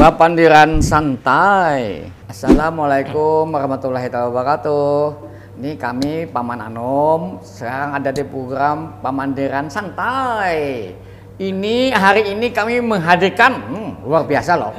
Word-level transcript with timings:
Bapandiran 0.00 0.80
santai. 0.80 2.08
Assalamualaikum 2.24 3.52
warahmatullahi 3.52 4.08
wabarakatuh. 4.08 5.12
Ini 5.60 5.76
kami 5.76 6.24
Paman 6.24 6.72
Anom 6.72 7.44
sekarang 7.44 8.00
ada 8.00 8.08
di 8.08 8.24
program 8.24 8.96
Pamandiran 9.04 9.68
Santai. 9.68 10.88
Ini 11.36 11.92
hari 11.92 12.32
ini 12.32 12.48
kami 12.48 12.80
menghadirkan 12.80 13.60
hmm, 13.60 14.08
luar 14.08 14.24
biasa 14.24 14.56
loh. 14.56 14.72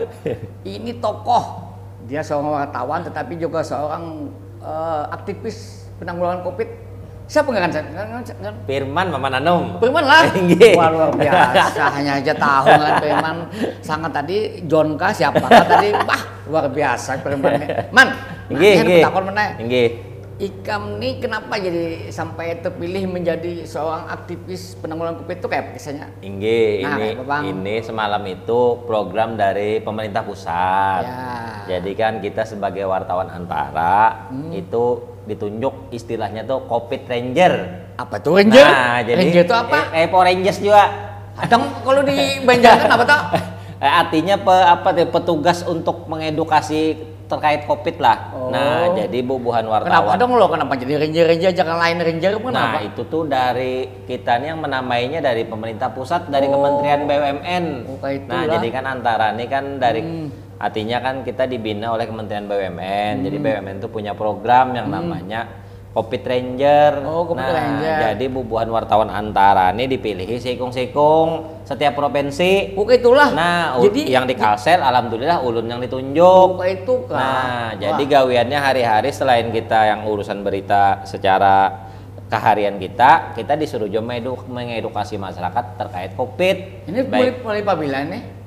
Ini 0.65 0.97
tokoh. 0.97 1.69
Dia 2.09 2.25
seorang 2.25 2.57
wartawan 2.57 3.05
tetapi 3.05 3.37
juga 3.37 3.61
seorang 3.61 4.25
eh, 4.57 5.03
aktivis 5.13 5.85
penanggulangan 6.01 6.49
Covid. 6.49 6.80
Siapa 7.31 7.47
nggak 7.47 7.63
kan? 7.63 7.71
kan- 8.43 8.59
Firman 8.67 9.07
Maman 9.07 9.39
Anom. 9.39 9.79
Firman 9.79 10.03
lah. 10.03 10.27
Nggih. 10.35 10.75
Wah 10.75 10.91
luar 10.91 11.15
biasa. 11.15 11.83
Hanya 11.95 12.19
aja 12.19 12.33
tahu 12.35 12.67
kan 12.67 12.93
Firman. 12.99 13.35
Sangat 13.79 14.11
tadi 14.11 14.59
John 14.67 14.99
K 14.99 15.15
siapa 15.15 15.39
Kah 15.39 15.63
tadi? 15.63 15.95
Wah 15.95 16.21
luar 16.51 16.67
biasa 16.67 17.23
Firman. 17.23 17.55
Man. 17.95 18.07
Nggih, 18.51 18.73
nggih. 18.83 19.03
takon 19.07 19.31
meneh. 19.31 19.49
Nggih. 19.63 19.89
Ikam 20.41 20.97
nih 20.97 21.21
kenapa 21.21 21.53
jadi 21.55 22.09
sampai 22.09 22.57
terpilih 22.59 23.05
menjadi 23.05 23.61
seorang 23.63 24.09
aktivis 24.09 24.73
penanggulangan 24.75 25.21
Covid 25.21 25.37
itu 25.37 25.47
kayak 25.47 25.77
kisahnya? 25.77 26.09
Inggih, 26.19 26.81
Nah, 26.81 26.97
ini 26.97 27.07
ini 27.47 27.75
semalam 27.79 28.25
itu 28.25 28.59
program 28.83 29.37
dari 29.37 29.79
pemerintah 29.79 30.25
pusat. 30.25 31.05
Ya. 31.05 31.50
Jadi 31.63 31.91
kan 31.93 32.17
kita 32.17 32.43
sebagai 32.43 32.83
wartawan 32.83 33.27
antara 33.27 34.27
Hmm. 34.27 34.51
itu 34.51 34.83
ditunjuk 35.21 35.91
istilahnya 35.91 36.41
tuh 36.41 36.65
Covid 36.65 37.05
Ranger. 37.05 37.53
Apa 37.95 38.17
tuh 38.17 38.37
Ranger? 38.37 38.65
Nah, 38.65 38.99
jadi 39.01 39.17
Ranger 39.17 39.43
itu 39.43 39.55
apa? 39.55 39.79
Eh, 39.91 40.05
Power 40.05 40.25
Rangers 40.25 40.57
juga. 40.57 40.83
Kadang 41.33 41.61
kalau 41.81 42.01
di 42.01 42.17
Banjarkan 42.41 42.89
apa 42.89 43.03
tuh? 43.05 43.21
Eh, 43.81 43.89
artinya 43.89 44.37
pe, 44.37 44.53
apa 44.53 44.93
tuh 44.93 45.09
petugas 45.09 45.65
untuk 45.65 46.05
mengedukasi 46.05 47.01
terkait 47.25 47.65
Covid 47.65 47.97
lah. 47.97 48.29
Oh. 48.29 48.53
Nah, 48.53 48.93
jadi 48.93 49.25
bubuhan 49.25 49.65
Kenapa 49.65 50.05
wartawan. 50.05 50.21
dong 50.21 50.37
lo? 50.37 50.45
Kenapa 50.45 50.77
jadi 50.77 51.01
Ranger 51.01 51.25
Ranger 51.25 51.51
jangan 51.55 51.77
lain 51.79 51.97
Ranger 51.97 52.31
kenapa? 52.37 52.77
Nah, 52.77 52.83
itu 52.83 53.01
tuh 53.03 53.25
dari 53.25 53.73
kita 54.05 54.37
nih 54.37 54.53
yang 54.53 54.61
menamainya 54.61 55.17
dari 55.17 55.49
pemerintah 55.49 55.89
pusat 55.89 56.29
dari 56.29 56.45
Oh. 56.45 56.53
Kementerian 56.53 57.09
BUMN. 57.09 57.65
Oh, 57.89 57.97
nah, 58.27 58.43
jadi 58.45 58.67
kan 58.69 58.85
antara 58.85 59.33
ini 59.33 59.45
kan 59.47 59.63
dari 59.79 60.01
Hmm. 60.03 60.29
Artinya 60.61 61.01
kan 61.01 61.25
kita 61.25 61.49
dibina 61.49 61.89
oleh 61.89 62.05
Kementerian 62.05 62.45
BUMN. 62.45 63.25
Jadi 63.25 63.37
BUMN 63.41 63.75
itu 63.81 63.89
punya 63.89 64.13
program 64.13 64.77
yang 64.77 64.93
namanya 64.93 65.61
Covid 65.91 66.23
Ranger. 66.23 67.03
Hmm. 67.03 67.09
Oh, 67.09 67.23
Covid 67.27 67.43
nah, 67.43 67.57
Ranger. 67.57 67.97
jadi 68.13 68.25
bubuhan 68.31 68.69
wartawan 68.71 69.11
antara 69.11 69.75
ini 69.75 69.91
dipilih 69.91 70.23
sekung-sekung 70.39 71.59
setiap 71.67 71.97
provinsi. 71.97 72.77
Oke 72.79 73.01
itulah. 73.01 73.33
Nah, 73.35 73.75
jadi 73.83 74.21
yang 74.21 74.23
di 74.29 74.37
Kalsel 74.37 74.79
alhamdulillah 74.79 75.43
ulun 75.43 75.67
yang 75.67 75.83
ditunjuk. 75.83 76.61
Oke 76.61 76.79
itu 76.79 76.95
kan. 77.11 77.19
Nah, 77.19 77.67
jadi 77.75 78.03
gaweannya 78.07 78.59
hari-hari 78.61 79.09
selain 79.11 79.51
kita 79.51 79.91
yang 79.91 80.07
urusan 80.07 80.45
berita 80.45 81.03
secara 81.03 81.89
keharian 82.31 82.79
kita, 82.79 83.35
kita 83.35 83.59
disuruh 83.59 83.91
juga 83.91 84.07
mengedu- 84.07 84.47
mengedukasi 84.47 85.19
masyarakat 85.19 85.75
terkait 85.75 86.15
COVID. 86.15 86.87
ini 86.87 87.03
Baik, 87.03 87.43
mulai 87.43 87.59
pabila 87.59 88.07
nih. 88.07 88.40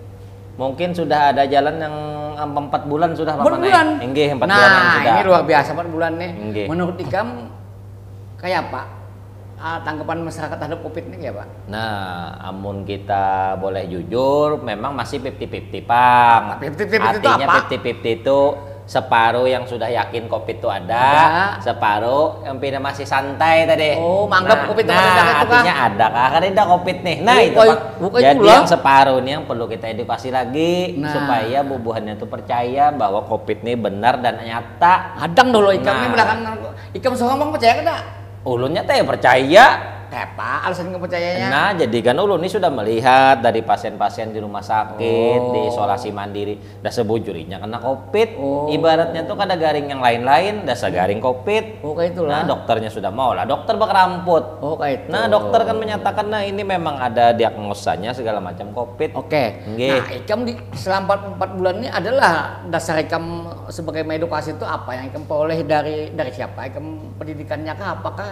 Mungkin 0.55 0.95
sudah 0.95 1.35
ada 1.35 1.43
jalan 1.45 1.75
yang 1.79 1.95
em- 2.39 2.59
empat 2.67 2.83
bulan 2.87 3.11
sudah 3.15 3.35
Empat 3.35 3.47
Pak 3.47 3.55
Manai? 3.55 3.67
bulan. 3.71 3.87
Enggih, 4.03 4.29
empat 4.35 4.47
nah, 4.47 4.57
bulanan 4.57 4.83
sudah. 4.85 5.13
ini 5.15 5.23
luar 5.27 5.43
biasa 5.43 5.69
empat 5.73 5.89
bulan 5.91 6.13
nih. 6.15 6.31
Nggih. 6.51 6.67
Menurut 6.71 6.97
Ikam 6.99 7.29
kayak 8.39 8.61
apa? 8.71 8.83
Ah, 9.55 9.81
tanggapan 9.81 10.21
masyarakat 10.21 10.57
terhadap 10.61 10.81
Covid 10.85 11.09
ini 11.09 11.17
kayak 11.17 11.35
apa? 11.41 11.45
Nah, 11.73 12.37
amun 12.45 12.85
kita 12.85 13.57
boleh 13.57 13.89
jujur, 13.89 14.61
memang 14.61 14.93
masih 14.93 15.25
50-50, 15.25 15.81
Pang. 15.89 16.61
50-50 16.61 16.85
itu 16.85 17.01
Artinya 17.01 17.47
apa? 17.49 17.55
50-50 17.73 18.19
itu 18.21 18.39
separuh 18.85 19.49
yang 19.49 19.65
sudah 19.65 19.89
yakin 19.89 20.29
COVID 20.29 20.61
itu 20.61 20.69
ada, 20.69 20.93
Ada. 20.93 21.25
separuh 21.65 22.45
yang 22.45 22.61
pindah 22.61 22.85
masih 22.85 23.09
santai 23.09 23.65
tadi. 23.65 23.97
Oh, 23.97 24.29
manggap 24.29 24.69
COVID 24.69 24.85
itu 24.85 24.93
nah, 24.93 25.01
ada 25.01 25.09
itu 25.09 25.25
kah? 25.25 25.41
artinya 25.41 25.75
ada 25.89 26.07
kah? 26.13 26.29
Kan 26.37 26.43
ada 26.45 26.65
COVID 26.69 26.97
nih. 27.01 27.17
Nah, 27.25 27.33
Oh, 27.33 27.41
itu 27.41 27.59
kayak- 27.59 27.79
Pak. 27.81 28.03
oh, 28.05 28.11
kayak 28.13 28.25
Jadi 28.29 28.45
yang 28.45 28.65
separuh 28.69 29.17
ini 29.25 29.31
yang 29.33 29.45
perlu 29.49 29.65
kita 29.65 29.87
edukasi 29.89 30.29
lagi 30.29 31.01
Nah. 31.01 31.09
supaya 31.09 31.59
bubuhannya 31.65 32.15
itu 32.15 32.27
percaya 32.29 32.85
bahwa 32.93 33.25
COVID 33.25 33.59
ini 33.65 33.73
benar 33.75 34.21
dan 34.21 34.37
nyata. 34.37 35.17
Adang 35.17 35.49
dulu 35.49 35.73
Ikam 35.73 35.95
Nah. 35.95 36.11
belakang 36.13 36.39
Ikam 36.93 37.13
seorang 37.17 37.41
bang 37.41 37.51
percaya 37.51 37.73
kan? 37.81 37.87
Ulunnya 38.45 38.85
teh 38.85 39.01
percaya 39.01 39.65
apa 40.15 40.65
alasan 40.71 40.95
kepercayaannya? 40.95 41.49
Nah, 41.51 41.71
jadi 41.75 41.99
kan 42.01 42.17
ulun 42.17 42.41
ini 42.41 42.51
sudah 42.51 42.71
melihat 42.71 43.43
dari 43.43 43.61
pasien-pasien 43.61 44.31
di 44.31 44.39
rumah 44.39 44.63
sakit, 44.63 45.41
Oh. 45.41 45.53
di 45.53 45.61
isolasi 45.69 46.15
mandiri, 46.15 46.55
dah 46.81 46.93
sebujurinya 46.93 47.59
kena 47.59 47.79
COVID. 47.83 48.29
Oh. 48.39 48.71
Ibaratnya 48.71 49.27
tuh 49.27 49.35
kada 49.35 49.59
garing 49.59 49.91
yang 49.91 50.01
lain-lain, 50.01 50.63
dah 50.65 50.79
segaring 50.79 51.19
COVID. 51.19 51.85
Oh 51.85 51.93
kayak 51.93 52.15
itulah. 52.15 52.43
Nah, 52.43 52.45
dokternya 52.47 52.91
sudah 52.91 53.11
mau 53.11 53.35
lah, 53.35 53.45
dokter 53.45 53.75
berkeramput. 53.75 54.45
Oh 54.63 54.79
kayak 54.79 54.95
itu. 55.05 55.09
Nah, 55.11 55.27
dokter 55.27 55.61
kan 55.67 55.77
menyatakan 55.77 56.27
nah 56.31 56.43
ini 56.47 56.63
memang 56.63 56.97
ada 56.97 57.35
diagnosanya 57.35 58.15
segala 58.15 58.39
macam 58.39 58.71
COVID. 58.71 59.19
Oke. 59.19 59.65
Nggih. 59.75 59.99
Nah, 59.99 60.09
Ikam 60.23 60.41
di 60.47 60.53
selama 60.79 61.37
4 61.37 61.59
bulan 61.59 61.75
ini 61.83 61.89
adalah 61.91 62.65
dasar 62.71 63.01
Ikam 63.03 63.51
sebagai 63.69 64.07
edukasi 64.07 64.55
itu 64.55 64.63
apa 64.63 64.95
yang 64.95 65.11
Ikam 65.11 65.27
peroleh 65.27 65.67
dari 65.67 66.15
dari 66.15 66.31
siapa? 66.31 66.71
Ikam 66.71 67.17
pendidikannya 67.19 67.73
kah? 67.75 67.99
Apakah 67.99 68.29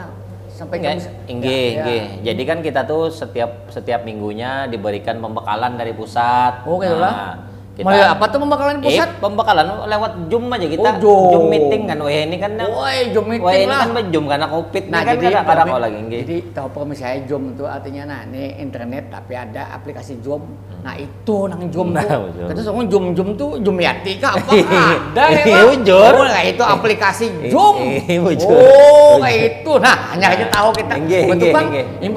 sampai 0.52 0.76
Enggak, 0.78 0.94
Ikam 0.94 1.14
inggih, 1.28 1.68
Ya, 1.74 1.84
ya. 1.84 2.04
Jadi 2.32 2.42
kan 2.44 2.58
kita 2.60 2.80
tuh 2.84 3.08
setiap 3.08 3.68
setiap 3.72 4.04
minggunya 4.04 4.68
diberikan 4.68 5.18
pembekalan 5.18 5.76
dari 5.76 5.92
pusat. 5.96 6.64
Oh, 6.68 6.78
gitu 6.78 6.96
lah. 6.96 7.51
Nah, 7.72 7.88
kita 7.88 8.04
apa 8.12 8.24
tuh 8.28 8.38
pembekalan 8.38 8.76
pusat? 8.78 9.08
Eh, 9.08 9.16
pembekalan 9.16 9.64
lewat 9.88 10.12
Zoom 10.28 10.44
aja 10.46 10.66
kita. 10.68 10.88
Oh, 10.92 11.32
Zoom. 11.32 11.48
meeting 11.48 11.82
kan. 11.88 11.96
Wah, 11.98 12.12
ini 12.12 12.36
kan 12.36 12.52
Woi, 12.52 12.98
Zoom 13.10 13.26
meeting 13.26 13.48
Wah, 13.48 13.56
ini 13.56 13.64
lah. 13.64 13.80
kan 13.88 14.06
Zoom 14.12 14.24
karena 14.28 14.46
Covid 14.46 14.84
Nah, 14.84 15.00
kan 15.00 15.14
jadi 15.14 15.24
kada 15.24 15.40
kada 15.40 15.48
promi- 15.56 15.72
kau 15.72 15.80
lagi 15.80 15.98
nggih. 16.02 16.22
Jadi 16.22 16.36
tahu 16.52 16.68
promi 16.68 16.92
saya 16.92 17.16
Zoom 17.24 17.42
itu 17.50 17.64
artinya 17.64 18.02
nah 18.04 18.20
ini 18.24 18.60
internet 18.60 19.08
tapi 19.08 19.32
ada 19.32 19.72
aplikasi 19.72 20.20
Zoom. 20.20 20.44
Nah, 20.82 20.94
itu 20.94 21.36
nang 21.48 21.62
Zoom 21.72 21.88
Nah, 21.90 22.04
tuh. 22.04 22.28
Zoom. 22.30 22.48
Kita 22.52 22.60
semua 22.60 22.84
Zoom 22.84 23.04
Zoom 23.14 23.28
tuh 23.34 23.50
Zoom 23.56 23.76
Yati 23.78 24.12
kah 24.18 24.32
apa? 24.34 24.52
ada 25.08 25.24
ya. 25.24 25.40
Bang? 25.42 25.64
bujur. 25.72 26.12
Oh, 26.12 26.26
nah, 26.28 26.42
itu 26.44 26.62
aplikasi 26.62 27.26
Eh, 27.38 27.48
Zoom. 27.48 27.76
bujur. 28.20 28.52
Oh, 28.52 29.16
Bujur. 29.16 29.24
kayak 29.24 29.40
itu. 29.58 29.72
Nah, 29.80 29.96
hanya 30.12 30.26
aja 30.28 30.44
tahu 30.50 30.68
kita. 30.76 30.94
Betul, 31.00 31.56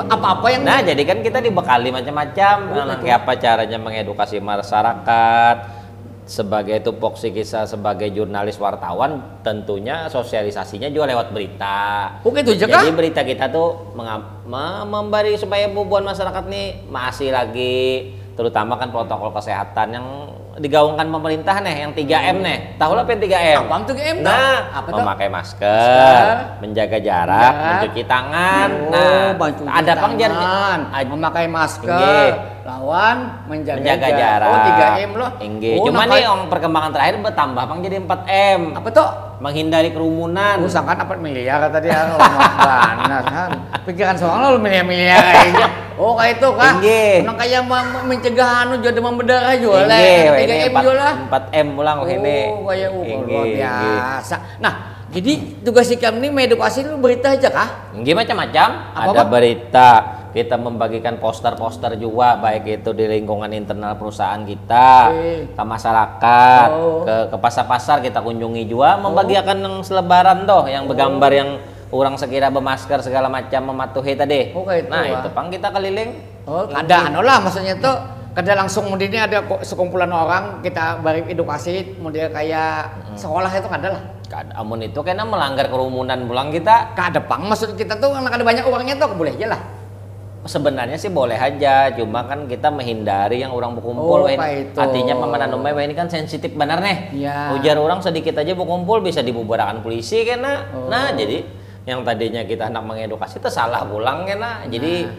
Apa-apa 0.05 0.47
yang 0.49 0.61
Nah, 0.61 0.83
jadi 0.83 0.99
kan 1.01 1.23
kita 1.23 1.39
dibekali 1.39 1.95
macam-macam. 1.95 2.55
Oh, 2.67 2.83
Nah, 2.83 2.99
apa 2.99 3.31
caranya 3.37 3.77
mengedukasi 3.77 4.37
masyarakat 4.37 5.54
sebagai 6.25 6.81
tupoksi 6.81 7.29
kisah 7.29 7.69
sebagai 7.69 8.09
jurnalis 8.09 8.57
wartawan 8.57 9.21
tentunya 9.39 10.09
sosialisasinya 10.09 10.89
juga 10.89 11.13
lewat 11.13 11.29
berita. 11.29 12.17
Gitu 12.25 12.57
aja 12.57 12.65
kah? 12.65 12.81
Jadi 12.81 12.91
berita 12.91 13.21
kita 13.21 13.45
tuh 13.47 13.93
memberi 14.85 15.37
supaya 15.37 15.69
bubuhan 15.69 16.01
masyarakat 16.03 16.43
nih 16.49 16.89
masih 16.89 17.29
lagi 17.29 18.09
terutama 18.35 18.75
kan 18.75 18.89
protokol 18.89 19.31
kesehatan 19.31 19.87
yang 19.93 20.07
digaungkan 20.55 21.11
pemerintah 21.11 21.59
nih 21.59 21.83
yang 21.83 21.91
3M 21.91 22.35
nih. 22.41 22.57
Tahu 22.79 22.91
lah 22.95 23.03
apa 23.03 23.11
yang 23.11 23.21
3M? 23.21 23.57
Apaan 23.61 23.81
tuh 23.83 23.93
3M 23.93 24.17
tuh? 24.17 24.25
Nah, 24.25 24.59
Apa 24.71 24.87
tuh? 24.87 25.03
memakai 25.03 25.27
masker, 25.27 25.67
Masker, 25.67 26.27
menjaga 26.63 26.97
jarak, 26.99 27.39
jarak. 27.43 27.53
mencuci 27.67 28.01
tangan. 28.07 28.69
Oh, 28.71 28.91
nah, 28.91 29.29
ada 29.67 29.93
pang 29.99 30.13
Aj- 30.89 31.07
memakai 31.07 31.45
masker. 31.51 32.54
Lawan 32.65 33.45
menjaga, 33.45 33.77
menjaga 33.77 34.07
jarak. 34.09 34.49
Oh, 34.49 34.59
3M 34.65 35.11
loh. 35.13 35.29
Inggih. 35.37 35.73
Oh, 35.77 35.85
Cuma 35.85 36.01
nampak- 36.01 36.09
nih 36.11 36.21
yang 36.25 36.39
perkembangan 36.49 36.91
terakhir 36.91 37.15
bertambah 37.21 37.63
pang 37.63 37.79
jadi 37.79 37.95
4M. 38.01 38.61
apa 38.73 38.89
tuh? 38.89 39.09
Menghindari 39.37 39.89
kerumunan. 39.93 40.57
Usahakan 40.65 41.05
4 41.05 41.21
miliar 41.21 41.61
tadi 41.69 41.93
ya 41.93 42.09
banget 42.09 43.25
kan. 43.29 43.49
Pikiran 43.85 44.15
seorang 44.17 44.39
lo 44.47 44.57
miliar-miliar 44.57 45.21
aja. 45.21 45.67
Oh 45.95 46.17
kayak 46.17 46.41
itu 46.41 46.49
kah? 46.51 46.73
Inggih. 46.75 47.15
Nah 47.21 47.33
kayak 47.37 47.61
me- 47.63 48.05
mencegah 48.09 48.49
anu 48.65 48.73
juga 48.81 48.91
demam 48.91 49.13
berdarah 49.13 49.55
juga 49.55 49.85
lah. 49.85 49.95
Inggih, 49.95 50.19
wah, 50.25 50.35
3 50.35 50.41
ini 50.41 50.53
M 50.57 50.73
4, 50.73 50.81
juga 50.81 50.93
lah. 50.97 51.13
4M 51.29 51.67
ulang 51.77 51.97
Oh 52.01 52.07
ini. 52.09 52.37
kayak 52.65 52.89
uh, 52.89 53.03
Inggih, 53.05 53.29
luar 53.29 53.45
biasa. 53.45 54.35
Nah 54.57 54.73
jadi 55.07 55.31
tugas 55.61 55.85
si 55.85 55.95
kami 55.95 56.17
ini 56.17 56.27
mengedukasi 56.33 56.81
lu 56.83 56.97
berita 56.97 57.29
aja 57.29 57.47
kah? 57.47 57.93
Inggih 57.93 58.17
macam-macam. 58.17 58.67
Apa, 58.91 59.11
Ada 59.13 59.23
berita, 59.23 59.89
kita 60.35 60.59
membagikan 60.59 61.15
poster-poster 61.15 61.95
juga 61.95 62.35
baik 62.35 62.83
itu 62.83 62.91
di 62.91 63.07
lingkungan 63.07 63.47
internal 63.55 63.95
perusahaan 63.95 64.43
kita, 64.43 65.15
Oke. 65.15 65.55
ke 65.55 65.63
masyarakat, 65.63 66.67
Oh. 66.75 67.07
ke 67.07 67.15
ke 67.31 67.37
pasar-pasar 67.39 68.03
kita 68.03 68.19
kunjungi 68.19 68.67
juga 68.67 68.99
membagikan 68.99 69.63
yang 69.63 69.79
selebaran 69.79 70.43
toh 70.43 70.67
yang 70.67 70.91
bergambar 70.91 71.31
yang 71.31 71.55
orang 71.87 72.19
sekira 72.19 72.51
bermasker 72.51 72.99
segala 72.99 73.31
macam 73.31 73.71
mematuhi 73.71 74.19
tadi. 74.19 74.51
Oh, 74.51 74.67
itu, 74.67 74.91
nah, 74.91 75.07
ah. 75.07 75.23
itu 75.23 75.29
pang 75.31 75.47
kita 75.47 75.71
keliling. 75.71 76.19
Oh 76.45 76.67
ada 76.67 77.09
anu 77.09 77.23
lah 77.23 77.39
maksudnya 77.39 77.79
tuh 77.79 77.95
kada 78.35 78.51
langsung 78.53 78.91
kemudian 78.91 79.15
ada 79.15 79.39
kok 79.47 79.63
sekumpulan 79.63 80.11
orang 80.11 80.59
kita 80.59 80.99
beri 80.99 81.23
edukasi 81.31 81.95
kemudian 81.95 82.27
kayak 82.35 82.91
sekolah 83.15 83.47
itu 83.47 83.71
kada 83.71 83.87
lah. 83.95 84.03
Amun 84.59 84.83
itu 84.83 84.99
kena 84.99 85.23
melanggar 85.23 85.71
kerumunan 85.71 86.27
pulang 86.27 86.51
kita. 86.51 86.91
Kada 86.91 87.23
pang 87.23 87.47
maksud 87.47 87.79
kita 87.79 87.95
tuh 87.95 88.11
karena 88.11 88.27
kada 88.27 88.43
banyak 88.43 88.65
orangnya 88.67 88.99
tuh 88.99 89.15
boleh 89.15 89.31
aja 89.31 89.55
lah. 89.55 89.61
Sebenarnya 90.45 90.97
sih 91.01 91.09
boleh 91.09 91.35
aja, 91.35 91.89
cuma 91.97 92.23
kan 92.29 92.45
kita 92.45 92.69
menghindari 92.69 93.41
yang 93.41 93.51
orang 93.51 93.73
berkumpul. 93.73 94.25
Oh, 94.25 94.29
itu. 94.29 94.77
Artinya 94.77 95.17
paman 95.17 95.49
anu 95.49 95.57
mah, 95.57 95.73
Wen, 95.73 95.89
ini 95.89 95.95
kan 95.97 96.05
sensitif 96.05 96.53
benar 96.53 96.79
nih. 96.79 96.97
Iya. 97.17 97.57
Ujar 97.57 97.81
orang 97.81 97.99
sedikit 98.05 98.37
aja 98.37 98.53
berkumpul 98.53 99.01
bisa 99.01 99.25
dibubarkan 99.25 99.81
polisi 99.81 100.21
kena. 100.21 100.69
Oh. 100.71 100.87
Nah, 100.87 101.11
jadi 101.17 101.41
yang 101.85 102.05
tadinya 102.05 102.45
kita 102.45 102.69
hendak 102.69 102.85
mengedukasi 102.85 103.41
itu 103.41 103.49
salah 103.49 103.85
pulang 103.85 104.25
kena. 104.25 104.65
Jadi 104.69 105.05
Nah. 105.05 105.13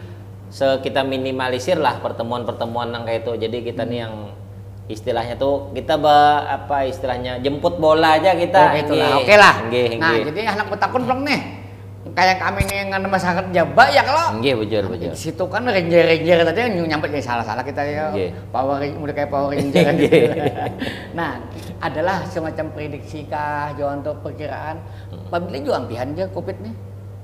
se 0.46 0.66
kita 0.82 1.02
minimalisir 1.02 1.78
lah 1.78 1.98
pertemuan-pertemuan 1.98 2.94
yang 2.94 3.02
kayak 3.02 3.26
itu. 3.26 3.32
Jadi 3.34 3.56
kita 3.66 3.82
nih 3.82 3.98
yang 4.06 4.14
istilahnya 4.86 5.34
tuh 5.34 5.74
kita 5.74 5.98
ba, 5.98 6.46
apa 6.46 6.86
istilahnya 6.86 7.42
jemput 7.42 7.82
bola 7.82 8.14
aja 8.18 8.34
kita. 8.38 8.60
Oh, 8.62 8.74
gitu 8.78 8.94
lah. 8.94 9.10
Nggih. 9.10 9.26
Oke 9.26 9.34
lah. 9.34 9.54
Nah, 9.98 10.14
jadi 10.22 10.40
anak 10.54 10.66
petakun 10.70 11.02
belum 11.02 11.26
nih. 11.26 11.65
Kayak 12.12 12.36
kami 12.38 12.60
nih 12.62 12.76
yang 12.76 12.88
nggak 12.88 13.08
masyarakat 13.08 13.46
Jawa 13.50 13.84
ya 13.88 14.02
kalau 14.02 14.24
Nggih, 14.36 14.54
bujur, 14.56 14.82
bujur. 14.86 15.10
di 15.10 15.18
situ 15.18 15.44
kan 15.44 15.64
ranger-ranger 15.64 16.38
tadi 16.44 16.60
yang 16.62 16.86
nyampe 16.86 17.06
jadi 17.08 17.24
salah-salah 17.24 17.60
kita 17.60 17.82
ya 17.82 18.04
Nggih. 18.10 18.30
power 18.48 18.78
Ranger- 18.78 19.00
udah 19.00 19.14
kayak 19.14 19.30
power 19.32 19.48
ranger 19.52 19.86
gitu. 19.96 20.06
Nggih. 20.06 20.28
nah 21.12 21.30
adalah 21.78 22.22
semacam 22.24 22.66
prediksi 22.70 23.24
kah 23.24 23.72
Jawa 23.72 23.96
untuk 23.96 24.20
perkiraan 24.20 24.78
Hmm. 25.06 25.26
juga 25.58 25.76
ampihan 25.78 26.08
dia 26.10 26.26
covid 26.28 26.58
nih 26.60 26.74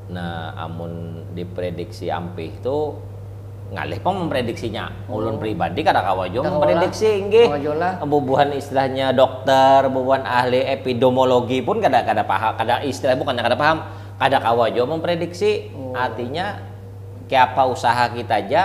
Nah, 0.08 0.52
amun 0.58 0.92
diprediksi 1.32 2.06
ampih 2.06 2.52
itu 2.52 2.78
ngalih 3.72 3.96
pun 3.98 4.12
memprediksinya. 4.18 5.08
Ulun 5.08 5.40
pribadi 5.40 5.80
kada 5.80 6.04
kawajo 6.04 6.44
memprediksi. 6.44 7.24
Kawajolah. 7.48 8.04
Bubuhan 8.04 8.52
istilahnya 8.52 9.10
dokter, 9.10 9.88
bubuhan 9.88 10.20
ahli 10.22 10.60
epidemiologi 10.60 11.64
pun 11.64 11.80
kada 11.80 12.04
kada 12.04 12.20
paham, 12.22 12.52
kada 12.52 12.84
istilah 12.84 13.16
bukan 13.16 13.32
kada 13.34 13.56
paham, 13.56 13.88
kada 14.16 14.38
kawajo 14.38 14.82
memprediksi. 14.84 15.70
Oh. 15.72 15.92
Artinya 15.92 16.58
kayak 17.28 17.54
apa 17.54 17.62
usaha 17.68 18.04
kita 18.10 18.44
aja 18.44 18.62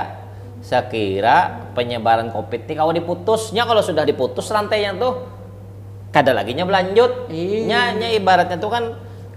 sekira 0.59 1.69
penyebaran 1.71 2.33
covid 2.33 2.65
ini 2.65 2.73
kalau 2.75 2.91
diputusnya 2.91 3.63
kalau 3.63 3.79
sudah 3.79 4.03
diputus 4.03 4.49
rantainya 4.49 4.97
tuh 4.97 5.13
kada 6.09 6.33
lagi 6.33 6.51
nya 6.51 6.65
berlanjut 6.65 7.29
Iya. 7.29 7.63
nya 7.63 7.81
nya 7.94 8.07
ibaratnya 8.11 8.57
tuh 8.57 8.71
kan 8.73 8.83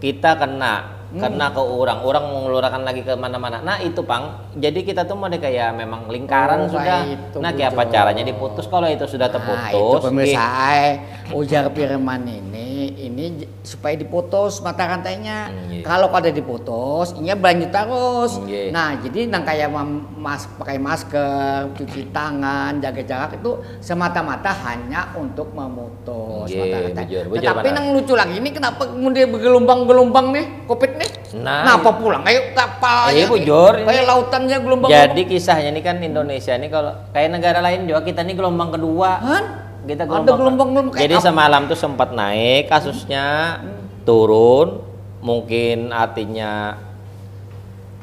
kita 0.01 0.35
kena 0.35 0.99
Hmm. 1.11 1.27
kena 1.27 1.51
ke 1.51 1.59
orang 1.59 2.07
orang 2.07 2.23
mengeluarkan 2.31 2.87
lagi 2.87 3.03
ke 3.03 3.19
mana-mana 3.19 3.59
nah 3.59 3.83
itu 3.83 3.99
pang 4.01 4.47
jadi 4.55 4.79
kita 4.79 5.03
tuh 5.03 5.19
mau 5.19 5.27
kayak 5.27 5.75
memang 5.75 6.07
Oh, 6.07 6.15
lingkaran 6.15 6.71
sudah 6.71 7.03
itu, 7.03 7.37
nah 7.43 7.51
kayak 7.51 7.75
apa 7.75 7.83
caranya 7.91 8.23
diputus 8.23 8.71
kalau 8.71 8.87
itu 8.87 9.03
sudah 9.11 9.27
Nah, 9.27 9.35
terputus 9.35 9.75
itu 9.75 10.07
pemirsa 10.07 10.39
nggih. 10.39 10.71
ay, 10.71 10.89
ujar 11.35 11.67
firman 11.75 12.23
ini 12.23 12.70
ini 12.93 13.25
supaya 13.61 13.95
diputus 13.95 14.59
mata 14.59 14.83
rantainya. 14.85 15.47
Hmm, 15.47 15.71
iya. 15.71 15.83
Kalau 15.83 16.09
kada 16.09 16.29
diputus, 16.29 17.13
ini 17.15 17.31
berlanjut 17.31 17.71
terus. 17.71 18.33
Iya. 18.45 18.71
Nah, 18.71 18.99
jadi 18.99 19.27
nang 19.27 19.43
kayak 19.43 19.69
mas 20.17 20.49
pakai 20.57 20.77
masker, 20.77 21.75
cuci 21.75 22.11
tangan, 22.11 22.79
jaga 22.79 23.03
jarak 23.03 23.31
itu 23.37 23.51
semata-mata 23.79 24.51
hanya 24.65 25.13
untuk 25.15 25.53
memutus 25.53 26.49
Iya, 26.49 26.61
mata 26.61 26.77
rantai. 26.81 27.05
bujur, 27.05 27.25
bujur, 27.29 27.39
Tetapi 27.41 27.69
nang 27.71 27.87
lucu 27.93 28.15
lagi 28.15 28.35
ini 28.37 28.51
kenapa 28.51 28.83
kemudian 28.87 29.29
bergelombang-gelombang 29.29 30.27
nih 30.33 30.47
Covid 30.65 30.93
nih? 30.97 31.11
Nah, 31.39 31.63
Kenapa 31.63 31.89
pulang 31.95 32.23
kayak 32.23 32.43
kapal 32.53 33.11
Iya, 33.11 33.27
bujur, 33.27 33.73
Kayak 33.81 34.05
lautannya 34.05 34.57
gelombang. 34.59 34.91
jadi 34.91 35.23
kisahnya 35.23 35.71
ini 35.71 35.81
kan 35.81 36.01
Indonesia 36.01 36.53
ini 36.53 36.67
kalau 36.67 36.93
kayak 37.11 37.31
negara 37.31 37.61
lain 37.61 37.87
juga 37.87 38.03
kita 38.03 38.23
ini 38.23 38.35
gelombang 38.35 38.73
kedua 38.73 39.11
Han? 39.21 39.45
Kita 39.87 40.03
Ada 40.05 40.33
gelombang-gelombang 40.33 40.97
jadi 40.97 41.17
semalam 41.21 41.67
tuh 41.71 41.79
sempat 41.79 42.13
naik 42.13 42.69
kasusnya 42.69 43.59
turun. 44.05 44.89
Mungkin 45.21 45.93
artinya 45.93 46.81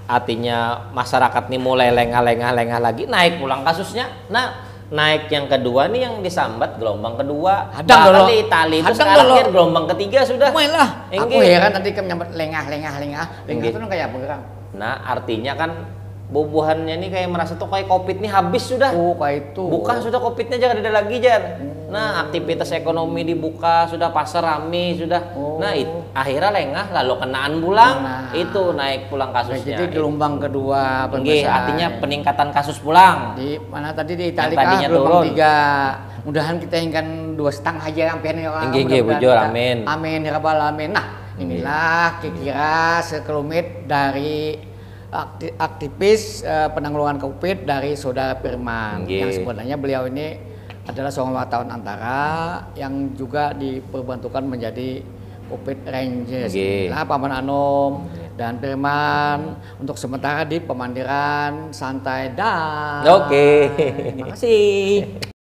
artinya 0.06 0.88
masyarakat 0.94 1.44
nih 1.50 1.62
mulai 1.62 1.90
lengah-lengah-lengah 1.90 2.80
lagi. 2.80 3.04
Naik 3.10 3.42
pulang 3.42 3.66
kasusnya. 3.66 4.08
Nah 4.30 4.68
naik 4.88 5.28
yang 5.28 5.52
kedua 5.52 5.92
nih 5.92 6.08
yang 6.08 6.16
disambat 6.22 6.80
gelombang 6.80 7.20
kedua. 7.20 7.74
Hadang 7.76 8.08
Bahkan 8.08 8.14
dulu. 8.14 8.30
di 8.30 8.36
Itali 8.46 8.78
itu 8.80 8.94
sekarang 8.96 9.28
dia 9.34 9.46
gelombang 9.50 9.86
ketiga 9.96 10.20
sudah. 10.24 10.50
Main 10.54 10.72
lah. 10.72 11.10
Aku 11.12 11.42
heran 11.42 11.74
nanti 11.74 11.90
kamu 11.92 12.08
nyampe 12.14 12.26
lengah 12.38 12.64
lengah 12.70 12.94
lengah. 13.02 13.26
Lengah 13.50 13.66
itu 13.68 13.78
kan 13.82 13.90
kayak 13.90 14.08
apa 14.14 14.18
Kang? 14.28 14.44
nah 14.78 15.00
artinya 15.10 15.58
kan 15.58 15.72
bubuhannya 16.28 16.96
nih 16.98 17.10
kayak 17.10 17.30
merasa 17.30 17.56
tuh 17.56 17.66
kayak 17.66 17.88
covid 17.88 18.20
nih 18.20 18.28
habis 18.28 18.68
sudah 18.68 18.92
Oh, 18.92 19.16
kayak 19.16 19.52
itu. 19.52 19.64
Bukan 19.64 19.96
sudah 20.00 20.20
covidnya 20.20 20.58
jangan 20.58 20.78
ada 20.78 20.92
lagi 20.94 21.16
jar. 21.18 21.42
Nah 21.88 22.20
aktivitas 22.22 22.68
ekonomi 22.74 23.24
dibuka 23.24 23.88
sudah 23.88 24.12
pasar 24.12 24.44
rame 24.44 24.92
sudah. 24.94 25.32
Oh. 25.34 25.56
Nah 25.56 25.72
it- 25.72 25.88
akhirnya 26.12 26.52
lengah 26.52 26.86
lalu 26.92 27.14
kenaan 27.18 27.54
pulang 27.58 27.96
Nah. 28.04 28.28
itu 28.34 28.62
naik 28.72 29.08
pulang 29.08 29.32
Nah, 29.32 29.40
kasusnya. 29.40 29.78
jadi 29.78 29.88
gelombang 29.90 30.36
kedua 30.38 31.08
Nggih, 31.08 31.16
pemirsa. 31.42 31.52
artinya 31.54 31.88
peningkatan 31.98 32.50
kasus 32.52 32.78
pulang. 32.78 33.18
di 33.34 33.56
mana 33.64 33.96
tadi 33.96 34.14
di 34.14 34.26
Italia 34.28 34.52
tadinya 34.54 34.88
gelombang 34.90 35.14
turun. 35.14 35.26
tiga. 35.32 35.56
Mudahan 36.22 36.56
kita 36.60 36.76
inginkan 36.76 37.08
dua 37.34 37.52
setengah 37.56 37.88
aja 37.88 38.04
hampir 38.12 38.36
nih 38.36 38.46
orang. 38.46 38.68
Nggih, 38.68 38.84
Mudah-mudahan 38.84 39.16
bujur, 39.16 39.36
amin. 39.40 39.78
Amin 39.88 40.20
ya 40.22 40.32
rabbal 40.34 40.60
alamin. 40.60 40.92
Nah, 40.92 41.08
inilah 41.38 42.20
kira-kira 42.20 42.78
sekelumit 43.00 43.88
dari 43.88 44.60
aktivis 45.58 46.44
eh, 46.44 46.70
penanggulangan 46.72 47.20
Covid 47.22 47.64
dari 47.64 47.96
Saudara 47.96 48.36
Firman 48.38 49.08
Nggih. 49.08 49.20
yang 49.24 49.32
sebenarnya 49.32 49.76
beliau 49.80 50.04
ini 50.08 50.36
adalah 50.88 51.12
seorang 51.12 51.36
wartawan 51.36 51.70
antara 51.72 52.20
yang 52.76 53.16
juga 53.16 53.52
diperbantukan 53.56 54.44
menjadi 54.44 55.04
Covid 55.48 55.80
Rangers. 55.88 56.52
Nggih. 56.52 56.92
Nah, 56.92 57.04
Paman 57.08 57.32
Anom 57.32 57.92
dan 58.36 58.60
Firman 58.60 59.56
untuk 59.80 59.96
sementara 59.96 60.44
di 60.44 60.60
Pemandiran 60.60 61.72
Santai 61.72 62.36
dan 62.36 63.04
Oke. 63.08 63.72
Terima 63.76 64.36
kasih. 64.36 65.28